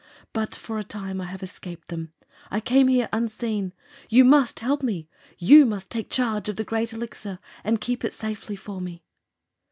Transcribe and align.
But 0.33 0.55
for 0.55 0.79
a 0.79 0.83
time 0.83 1.21
I 1.21 1.25
have 1.25 1.43
escaped 1.43 1.89
them. 1.89 2.11
I 2.49 2.59
came 2.59 2.87
here 2.87 3.07
unseen. 3.13 3.71
You 4.09 4.25
must 4.25 4.61
help 4.61 4.81
me. 4.81 5.07
You 5.37 5.63
must 5.63 5.91
take 5.91 6.09
charge 6.09 6.49
of 6.49 6.55
the 6.55 6.63
Great 6.63 6.91
Elixir 6.91 7.37
and 7.63 7.79
keep 7.79 8.03
it 8.03 8.15
safely 8.15 8.55
for 8.55 8.81
me." 8.81 9.03